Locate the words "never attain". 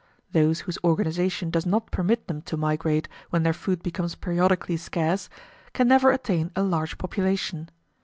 5.87-6.51